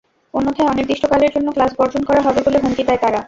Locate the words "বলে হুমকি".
2.45-2.83